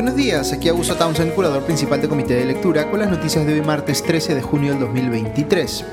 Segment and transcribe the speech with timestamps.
[0.00, 3.52] Buenos días, aquí Augusto Townsend, curador principal de Comité de Lectura, con las noticias de
[3.52, 5.84] hoy martes 13 de junio del 2023.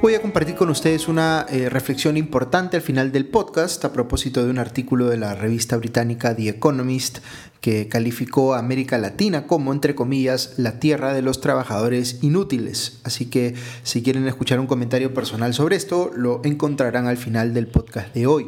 [0.00, 4.42] Voy a compartir con ustedes una eh, reflexión importante al final del podcast a propósito
[4.42, 7.18] de un artículo de la revista británica The Economist
[7.60, 13.00] que calificó a América Latina como, entre comillas, la tierra de los trabajadores inútiles.
[13.04, 17.66] Así que si quieren escuchar un comentario personal sobre esto, lo encontrarán al final del
[17.66, 18.46] podcast de hoy.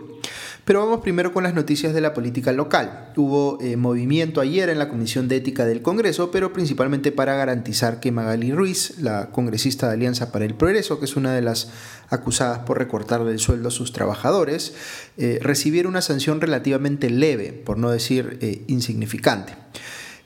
[0.66, 3.12] Pero vamos primero con las noticias de la política local.
[3.14, 8.00] Hubo eh, movimiento ayer en la Comisión de Ética del Congreso, pero principalmente para garantizar
[8.00, 11.70] que Magali Ruiz, la congresista de Alianza para el Progreso, que es una de las
[12.10, 14.74] acusadas por recortarle el sueldo a sus trabajadores,
[15.18, 19.54] eh, recibiera una sanción relativamente leve, por no decir eh, insignificante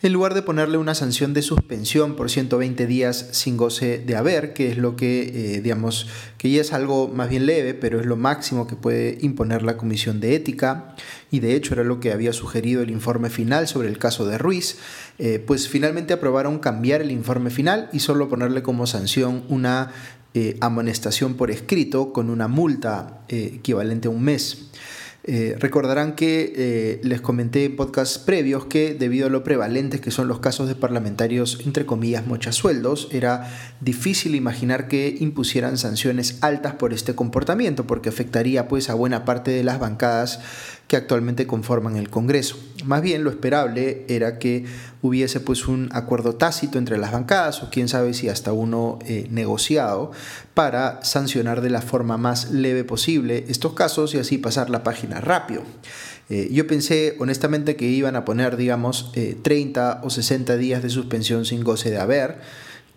[0.03, 4.55] en lugar de ponerle una sanción de suspensión por 120 días sin goce de haber,
[4.55, 6.07] que es lo que, eh, digamos,
[6.39, 9.77] que ya es algo más bien leve, pero es lo máximo que puede imponer la
[9.77, 10.95] Comisión de Ética,
[11.31, 14.39] y de hecho era lo que había sugerido el informe final sobre el caso de
[14.39, 14.79] Ruiz,
[15.19, 19.93] eh, pues finalmente aprobaron cambiar el informe final y solo ponerle como sanción una
[20.33, 24.71] eh, amonestación por escrito con una multa equivalente a un mes.
[25.33, 30.11] Eh, recordarán que eh, les comenté en podcasts previos que debido a lo prevalentes que
[30.11, 33.49] son los casos de parlamentarios entre comillas mochasueldos, era
[33.81, 39.53] difícil imaginar que impusieran sanciones altas por este comportamiento porque afectaría pues a buena parte
[39.53, 40.41] de las bancadas
[40.91, 42.59] que actualmente conforman el Congreso.
[42.85, 44.65] Más bien lo esperable era que
[45.03, 49.29] hubiese pues un acuerdo tácito entre las bancadas o quién sabe si hasta uno eh,
[49.31, 50.11] negociado
[50.53, 55.21] para sancionar de la forma más leve posible estos casos y así pasar la página
[55.21, 55.63] rápido.
[56.29, 60.91] Eh, yo pensé honestamente que iban a poner digamos 30 eh, o 60 días de
[60.91, 62.41] suspensión sin goce de haber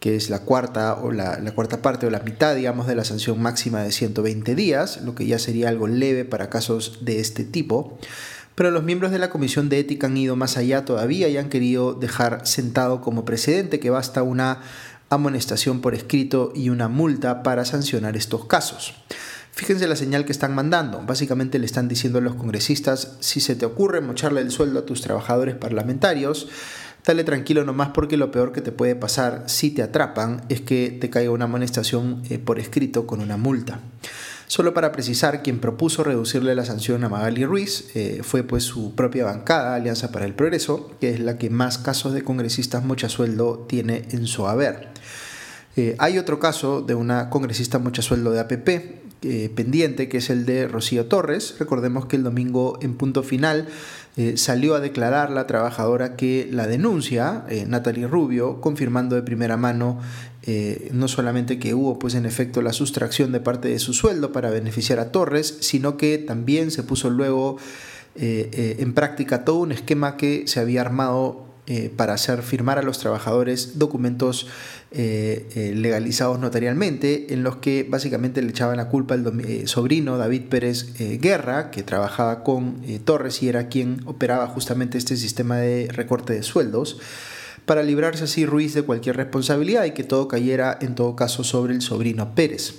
[0.04, 3.42] que es la cuarta o la, cuarta parte o la mitad, digamos, de la sanción
[3.42, 7.98] máxima de 120 días, lo que ya sería algo leve para casos de este tipo.
[8.54, 11.48] Pero los miembros de la Comisión de Ética han ido más allá todavía y han
[11.48, 14.60] querido dejar sentado como precedente que basta una
[15.10, 18.96] amonestación por escrito y una multa para sancionar estos casos.
[19.54, 21.02] Fíjense la señal que están mandando.
[21.08, 24.86] Básicamente le están diciendo a los congresistas, si se te ocurre mocharle el sueldo a
[24.86, 26.50] tus trabajadores parlamentarios,
[27.06, 30.90] Dale tranquilo nomás porque lo peor que te puede pasar si te atrapan es que
[30.90, 33.82] te caiga una amonestación eh, por escrito con una multa.
[34.48, 38.94] Solo para precisar, quien propuso reducirle la sanción a Magali Ruiz eh, fue pues su
[38.96, 43.10] propia bancada, Alianza para el Progreso, que es la que más casos de congresistas mucha
[43.10, 44.93] sueldo tiene en su haber.
[45.76, 48.70] Eh, hay otro caso de una congresista mucha sueldo de APP,
[49.26, 51.56] eh, pendiente, que es el de Rocío Torres.
[51.58, 53.68] Recordemos que el domingo en punto final
[54.18, 60.00] eh, salió a declarar la trabajadora que la denuncia, Natalie Rubio, confirmando de primera mano
[60.92, 64.50] no solamente que hubo pues en efecto la sustracción de parte de su sueldo para
[64.50, 67.56] beneficiar a Torres, sino que también se puso luego
[68.16, 73.00] en práctica todo un esquema que se había armado eh, para hacer firmar a los
[73.00, 74.48] trabajadores documentos
[74.92, 80.44] eh, eh, legalizados notarialmente, en los que básicamente le echaban la culpa al sobrino David
[80.50, 86.34] Pérez Guerra, que trabajaba con Torres y era quien operaba justamente este sistema de recorte
[86.34, 87.00] de sueldos
[87.66, 91.74] para librarse así Ruiz de cualquier responsabilidad y que todo cayera en todo caso sobre
[91.74, 92.74] el sobrino Pérez.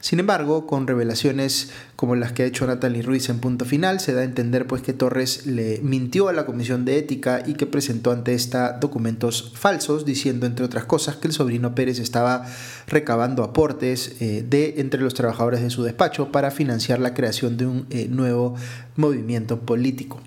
[0.00, 4.12] Sin embargo, con revelaciones como las que ha hecho Natalie Ruiz en punto final, se
[4.12, 7.66] da a entender pues que Torres le mintió a la Comisión de Ética y que
[7.66, 12.44] presentó ante esta documentos falsos, diciendo entre otras cosas que el sobrino Pérez estaba
[12.88, 17.66] recabando aportes eh, de entre los trabajadores de su despacho para financiar la creación de
[17.66, 18.56] un eh, nuevo
[18.96, 20.20] movimiento político.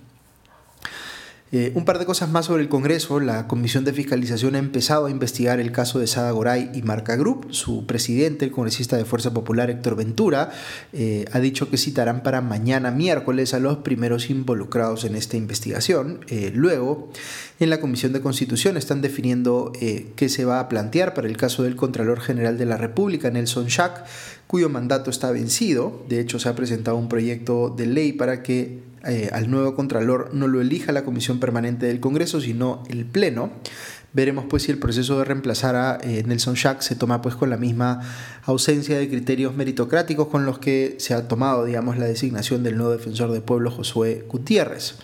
[1.58, 3.22] Eh, un par de cosas más sobre el Congreso.
[3.22, 7.16] La Comisión de Fiscalización ha empezado a investigar el caso de Sada Goray y Marca
[7.16, 7.48] Group.
[7.52, 10.52] Su presidente, el congresista de Fuerza Popular, Héctor Ventura,
[10.92, 16.26] eh, ha dicho que citarán para mañana miércoles a los primeros involucrados en esta investigación.
[16.28, 17.10] Eh, luego,
[17.62, 21.64] en la Comisión de Constitución están definiendo qué se va a plantear para el caso
[21.64, 24.04] del Contralor General de la República, Nelson Schack,
[24.48, 26.04] cuyo mandato está vencido.
[26.10, 30.34] De hecho, se ha presentado un proyecto de ley para que eh, al nuevo Contralor
[30.34, 33.52] no lo elija la Comisión Permanente del Congreso, sino el Pleno.
[34.14, 37.50] Veremos pues si el proceso de reemplazar a eh, Nelson Schack se toma pues con
[37.50, 38.00] la misma
[38.44, 42.94] ausencia de criterios meritocráticos con los que se ha tomado, digamos, la designación del nuevo
[42.94, 44.96] defensor del pueblo Josué Gutiérrez.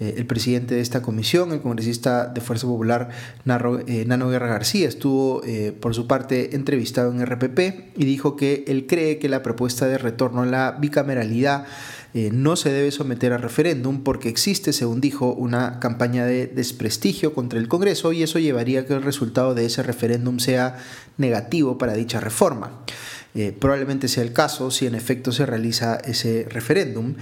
[0.00, 3.10] Eh, el presidente de esta comisión, el congresista de Fuerza Popular
[3.44, 5.42] Nano Guerra García, estuvo
[5.80, 9.98] por su parte entrevistado en RPP y dijo que él cree que la propuesta de
[9.98, 11.66] retorno a la bicameralidad
[12.16, 17.34] eh, no se debe someter a referéndum porque existe, según dijo, una campaña de desprestigio
[17.34, 20.78] contra el Congreso y eso llevaría a que el resultado de ese referéndum sea
[21.18, 22.70] negativo para dicha reforma.
[23.34, 27.14] Eh, probablemente sea el caso si en efecto se realiza ese referéndum,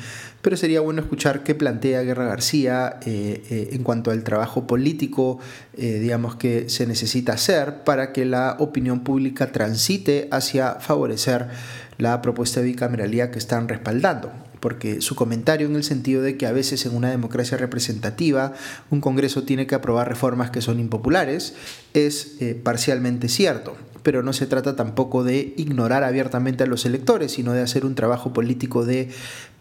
[0.43, 5.39] pero sería bueno escuchar qué plantea Guerra García eh, en cuanto al trabajo político,
[5.75, 11.49] digamos, que se necesita hacer para que la opinión pública transite hacia favorecer
[11.97, 14.31] la propuesta de bicameralía que están respaldando
[14.63, 18.55] porque su comentario en el sentido de que a veces en una democracia representativa
[18.91, 21.55] un Congreso tiene que aprobar reformas que son impopulares
[21.93, 27.53] es parcialmente cierto pero no se trata tampoco de ignorar abiertamente a los electores, sino
[27.53, 29.09] de hacer un trabajo político de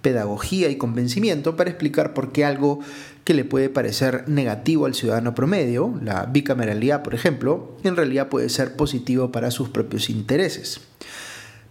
[0.01, 2.79] pedagogía y convencimiento para explicar por qué algo
[3.23, 8.49] que le puede parecer negativo al ciudadano promedio, la bicameralidad por ejemplo, en realidad puede
[8.49, 10.81] ser positivo para sus propios intereses.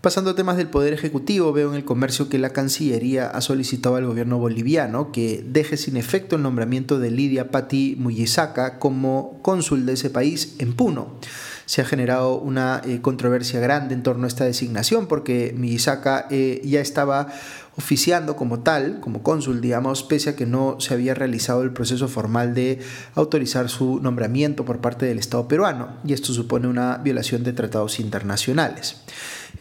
[0.00, 3.96] Pasando a temas del Poder Ejecutivo, veo en el comercio que la Cancillería ha solicitado
[3.96, 9.84] al gobierno boliviano que deje sin efecto el nombramiento de Lidia Patti Muyisaca como cónsul
[9.84, 11.18] de ese país en Puno
[11.70, 16.60] se ha generado una eh, controversia grande en torno a esta designación porque Miyazaka eh,
[16.64, 17.28] ya estaba
[17.76, 22.08] oficiando como tal, como cónsul, digamos, pese a que no se había realizado el proceso
[22.08, 22.80] formal de
[23.14, 28.00] autorizar su nombramiento por parte del Estado peruano, y esto supone una violación de tratados
[28.00, 28.96] internacionales.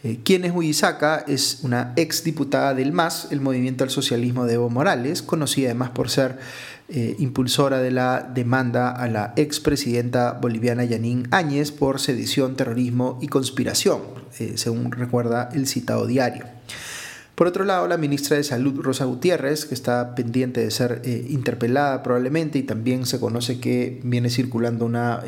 [0.02, 1.24] Eh, ¿Quién es Muyisaka?
[1.26, 5.90] Es una ex diputada del MAS, el Movimiento al Socialismo de Evo Morales, conocida además
[5.90, 6.38] por ser
[6.92, 13.28] eh, impulsora de la demanda a la expresidenta boliviana Yanín Áñez por sedición, terrorismo y
[13.28, 14.00] conspiración,
[14.40, 16.46] eh, según recuerda el citado diario.
[17.36, 21.26] Por otro lado, la ministra de Salud, Rosa Gutiérrez, que está pendiente de ser eh,
[21.30, 25.22] interpelada probablemente y también se conoce que viene circulando una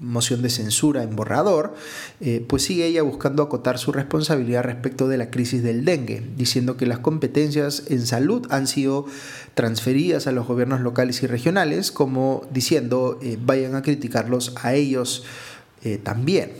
[0.00, 1.74] moción de censura en borrador,
[2.20, 6.76] eh, pues sigue ella buscando acotar su responsabilidad respecto de la crisis del dengue, diciendo
[6.76, 9.06] que las competencias en salud han sido
[9.54, 15.24] transferidas a los gobiernos locales y regionales, como diciendo eh, vayan a criticarlos a ellos
[15.84, 16.52] eh, también.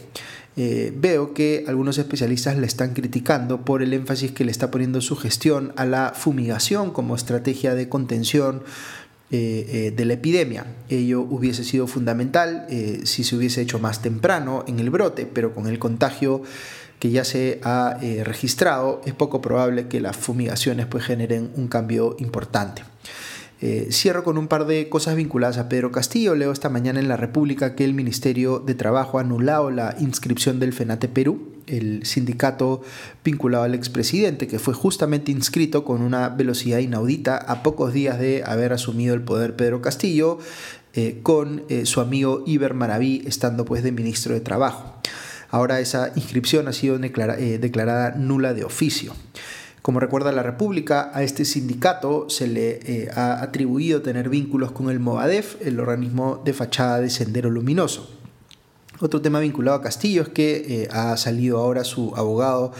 [0.56, 5.16] veo que algunos especialistas le están criticando por el énfasis que le está poniendo su
[5.16, 8.62] gestión a la fumigación como estrategia de contención
[9.32, 10.66] eh, eh, de la epidemia.
[10.88, 15.54] Ello hubiese sido fundamental eh, si se hubiese hecho más temprano en el brote, pero
[15.54, 16.42] con el contagio
[16.98, 22.16] que ya se ha registrado, es poco probable que las fumigaciones pues, generen un cambio
[22.18, 22.82] importante.
[23.90, 26.34] cierro con un par de cosas vinculadas a Pedro Castillo.
[26.34, 30.58] Leo esta mañana en La República que el Ministerio de Trabajo ha anulado la inscripción
[30.58, 32.82] del FENATE Perú el sindicato
[33.24, 38.42] vinculado al expresidente, que fue justamente inscrito con una velocidad inaudita a pocos días de
[38.44, 40.38] haber asumido el poder Pedro Castillo,
[40.92, 44.96] eh, con eh, su amigo Iber Maraví estando pues de ministro de Trabajo.
[45.50, 49.14] Ahora esa inscripción ha sido eh, declarada nula de oficio.
[49.82, 55.00] Como recuerda la República, a este sindicato se le ha atribuido tener vínculos con el
[55.00, 58.19] Movadef, el organismo de fachada de Sendero Luminoso.
[59.00, 62.72] Otro tema vinculado a Castillo es que eh, ha salido ahora su abogado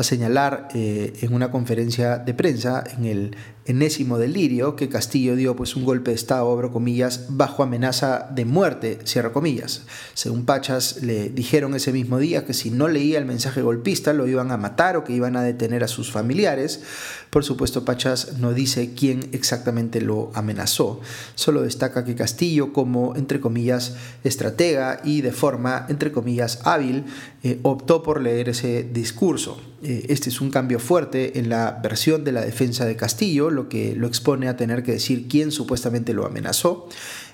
[0.00, 3.36] a señalar eh, en una conferencia de prensa en el
[3.66, 8.44] enésimo delirio que Castillo dio pues un golpe de estado, abro comillas, bajo amenaza de
[8.44, 9.82] muerte, cierro comillas.
[10.14, 14.26] Según Pachas le dijeron ese mismo día que si no leía el mensaje golpista lo
[14.26, 16.82] iban a matar o que iban a detener a sus familiares.
[17.30, 21.00] Por supuesto Pachas no dice quién exactamente lo amenazó,
[21.34, 23.94] solo destaca que Castillo como entre comillas
[24.24, 27.04] estratega y de forma entre comillas hábil
[27.42, 29.69] eh, optó por leer ese discurso.
[29.82, 33.68] Eh, este es un cambio fuerte en la versión de la defensa de Castillo, lo
[33.68, 36.88] que lo expone a tener que decir quién supuestamente lo amenazó.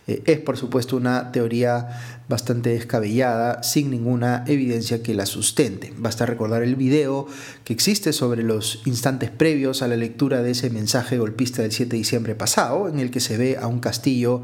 [0.06, 5.92] Eh, es por supuesto una teoría bastante descabellada, sin ninguna evidencia que la sustente.
[5.96, 7.26] Basta recordar el video
[7.64, 11.90] que existe sobre los instantes previos a la lectura de ese mensaje golpista del 7
[11.90, 14.42] de diciembre pasado, en el que se ve a un Castillo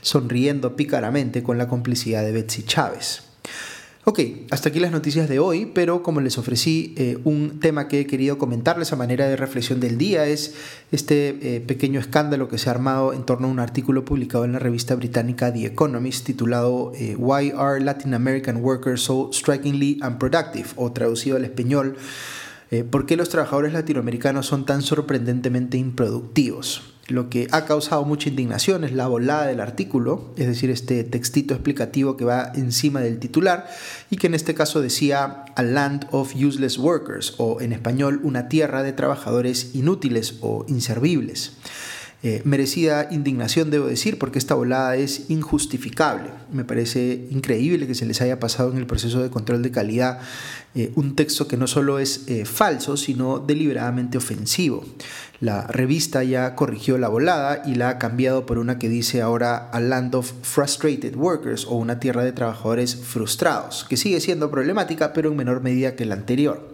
[0.00, 3.33] sonriendo pícaramente con la complicidad de Betsy Chávez.
[4.06, 4.20] Ok,
[4.50, 8.06] hasta aquí las noticias de hoy, pero como les ofrecí, eh, un tema que he
[8.06, 10.54] querido comentarles a manera de reflexión del día es
[10.92, 14.52] este eh, pequeño escándalo que se ha armado en torno a un artículo publicado en
[14.52, 20.68] la revista británica The Economist titulado eh, Why are Latin American workers so strikingly unproductive?
[20.76, 21.96] o traducido al español,
[22.90, 26.93] ¿por qué los trabajadores latinoamericanos son tan sorprendentemente improductivos?
[27.08, 31.52] Lo que ha causado mucha indignación es la volada del artículo, es decir, este textito
[31.52, 33.68] explicativo que va encima del titular
[34.10, 38.48] y que en este caso decía A Land of Useless Workers o en español una
[38.48, 41.52] tierra de trabajadores inútiles o inservibles.
[42.26, 46.30] Eh, merecida indignación, debo decir, porque esta volada es injustificable.
[46.50, 50.20] Me parece increíble que se les haya pasado en el proceso de control de calidad
[50.76, 54.84] eh, un texto que no solo es eh, falso, sino deliberadamente ofensivo.
[55.40, 59.68] La revista ya corrigió la volada y la ha cambiado por una que dice ahora
[59.70, 65.12] A Land of Frustrated Workers o una tierra de trabajadores frustrados, que sigue siendo problemática
[65.12, 66.72] pero en menor medida que la anterior.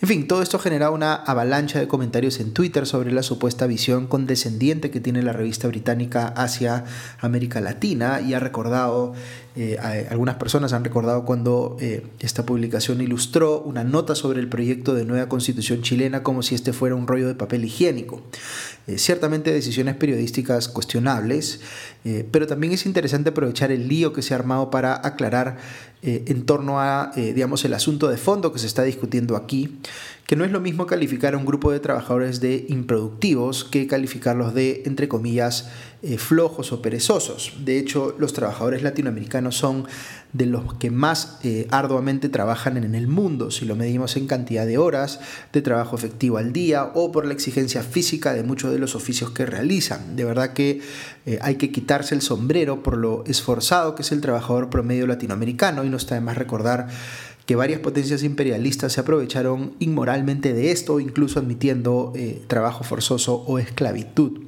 [0.00, 4.06] En fin, todo esto genera una avalancha de comentarios en Twitter sobre la supuesta visión
[4.06, 6.84] condescendiente que tiene la revista británica hacia
[7.20, 9.14] América Latina y ha recordado,
[9.56, 9.76] eh,
[10.10, 11.76] algunas personas han recordado cuando
[12.20, 16.72] esta publicación ilustró una nota sobre el proyecto de nueva constitución chilena como si este
[16.72, 18.22] fuera un rollo de papel higiénico.
[18.86, 21.60] Eh, ciertamente decisiones periodísticas cuestionables,
[22.30, 25.58] pero también es interesante aprovechar el lío que se ha armado para aclarar
[26.00, 29.80] eh, en torno a, eh, digamos, el asunto de fondo que se está discutiendo aquí,
[30.28, 34.54] que no es lo mismo calificar a un grupo de trabajadores de improductivos que calificarlos
[34.54, 35.70] de, entre comillas,
[36.02, 37.54] eh, flojos o perezosos.
[37.64, 39.88] De hecho, los trabajadores latinoamericanos son
[40.32, 44.66] de los que más eh, arduamente trabajan en el mundo, si lo medimos en cantidad
[44.66, 45.20] de horas
[45.52, 49.30] de trabajo efectivo al día o por la exigencia física de muchos de los oficios
[49.30, 50.16] que realizan.
[50.16, 50.80] De verdad que
[51.26, 55.84] eh, hay que quitarse el sombrero por lo esforzado que es el trabajador promedio latinoamericano
[55.84, 56.88] y no está de más recordar
[57.46, 63.58] que varias potencias imperialistas se aprovecharon inmoralmente de esto, incluso admitiendo eh, trabajo forzoso o
[63.58, 64.40] esclavitud.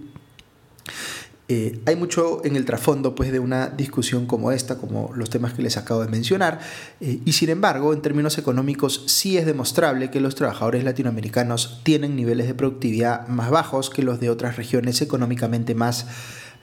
[1.52, 5.52] Eh, hay mucho en el trasfondo pues, de una discusión como esta, como los temas
[5.52, 6.61] que les acabo de mencionar,
[7.00, 12.14] eh, y sin embargo, en términos económicos, sí es demostrable que los trabajadores latinoamericanos tienen
[12.14, 16.07] niveles de productividad más bajos que los de otras regiones económicamente más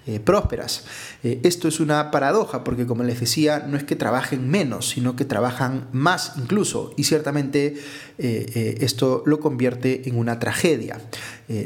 [0.08, 0.86] eh, prósperas.
[1.24, 5.16] Eh, esto es una paradoja porque, como les decía, no es que trabajen menos, sino
[5.18, 6.94] que trabajan más incluso.
[6.96, 7.76] Y ciertamente
[8.18, 11.02] eh, esto lo convierte en una tragedia.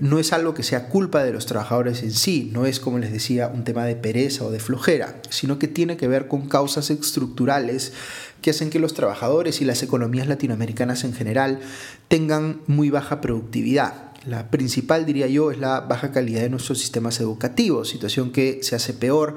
[0.02, 3.12] no es algo que sea culpa de los trabajadores en sí, no es, como les
[3.12, 6.90] decía, un tema de pereza o de flojera, sino que tiene que ver con causas
[6.90, 7.94] estructurales
[8.42, 11.60] que hacen que los trabajadores y las economías latinoamericanas en general
[12.08, 14.11] tengan muy baja productividad.
[14.26, 18.76] La principal, diría yo, es la baja calidad de nuestros sistemas educativos, situación que se
[18.76, 19.36] hace peor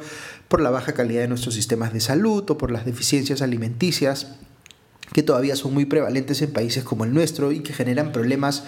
[0.49, 4.37] por la baja calidad de nuestros sistemas de salud o por las deficiencias alimenticias
[5.13, 8.65] que todavía son muy prevalentes en países como el nuestro y que generan problemas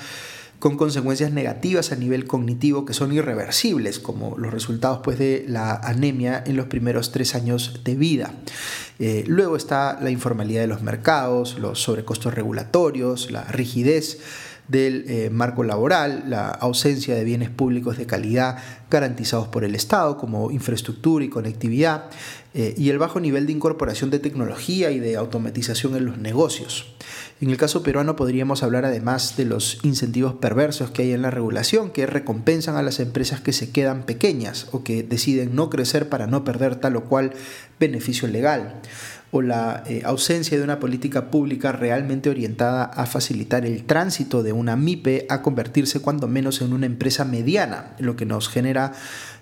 [0.59, 5.75] con consecuencias negativas a nivel cognitivo que son irreversibles, como los resultados pues, de la
[5.75, 8.33] anemia en los primeros tres años de vida.
[8.99, 14.19] Eh, luego está la informalidad de los mercados, los sobrecostos regulatorios, la rigidez
[14.69, 18.59] del eh, marco laboral, la ausencia de bienes públicos de calidad
[18.91, 22.11] garantizados por el Estado como infraestructura y conectividad,
[22.55, 26.95] eh, y el bajo nivel de incorporación de tecnología y de automatización en los negocios.
[27.41, 31.31] En el caso peruano podríamos hablar además de los incentivos perversos que hay en la
[31.31, 36.09] regulación que recompensan a las empresas que se quedan pequeñas o que deciden no crecer
[36.09, 37.35] para no perder tal o cual
[37.79, 38.81] beneficio legal
[39.31, 44.53] o la eh, ausencia de una política pública realmente orientada a facilitar el tránsito de
[44.53, 48.93] una MIPE a convertirse cuando menos en una empresa mediana, lo que nos genera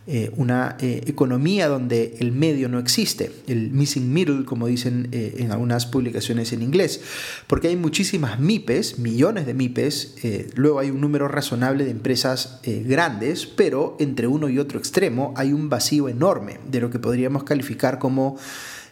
[0.06, 5.50] eh, una eh, economía donde el medio no existe, el missing middle, como dicen en
[5.50, 7.00] algunas publicaciones en inglés,
[7.46, 10.14] porque hay muchísimas MIPES, millones de MIPES,
[10.54, 15.52] luego hay un número razonable de empresas grandes, pero entre uno y otro extremo hay
[15.52, 18.36] un vacío enorme de lo que podríamos calificar como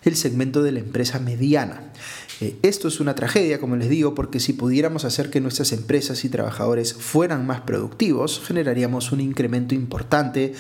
[0.05, 1.93] el segmento de la empresa mediana.
[2.41, 6.25] Eh, esto es una tragedia, como les digo, porque si pudiéramos hacer que nuestras empresas
[6.25, 10.55] y trabajadores fueran más productivos, generaríamos un incremento importante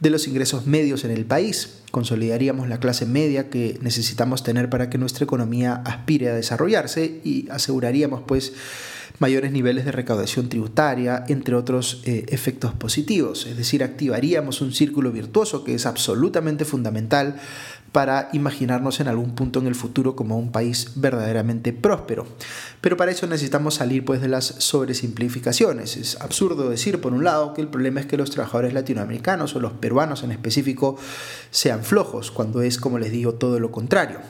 [0.00, 4.88] de los ingresos medios en el país, consolidaríamos la clase media que necesitamos tener para
[4.88, 8.54] que nuestra economía aspire a desarrollarse y aseguraríamos pues
[9.20, 13.46] mayores niveles de recaudación tributaria, entre otros eh, efectos positivos.
[13.46, 17.38] Es decir, activaríamos un círculo virtuoso que es absolutamente fundamental
[17.92, 22.26] para imaginarnos en algún punto en el futuro como un país verdaderamente próspero.
[22.80, 25.96] Pero para eso necesitamos salir pues de las sobresimplificaciones.
[25.96, 29.60] Es absurdo decir por un lado que el problema es que los trabajadores latinoamericanos o
[29.60, 30.96] los peruanos en específico
[31.50, 34.20] sean flojos, cuando es como les digo todo lo contrario.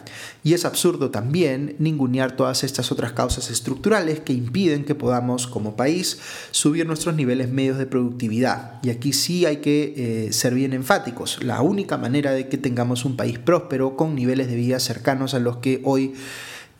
[0.43, 5.77] Y es absurdo también ningunear todas estas otras causas estructurales que impiden que podamos como
[5.77, 6.19] país
[6.51, 8.81] subir nuestros niveles medios de productividad.
[8.83, 11.43] Y aquí sí hay que eh, ser bien enfáticos.
[11.43, 15.41] La única manera de que tengamos un país próspero con niveles de vida cercanos a
[15.41, 16.15] los que hoy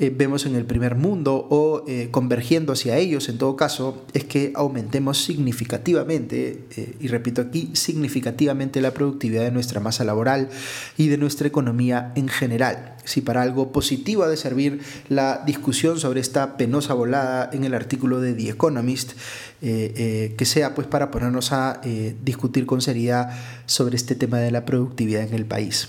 [0.03, 4.25] eh, vemos en el primer mundo o eh, convergiendo hacia ellos, en todo caso, es
[4.25, 10.49] que aumentemos significativamente, eh, y repito aquí, significativamente la productividad de nuestra masa laboral
[10.97, 12.95] y de nuestra economía en general.
[13.05, 17.75] Si para algo positivo ha de servir la discusión sobre esta penosa volada en el
[17.75, 19.13] artículo de The Economist,
[19.61, 21.81] que sea pues para ponernos a
[22.23, 23.31] discutir con seriedad
[23.67, 25.89] sobre este tema de la productividad en el país.